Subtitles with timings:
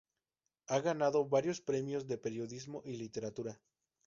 [0.65, 3.61] Ha ganado varios premios de periodismo y literatura.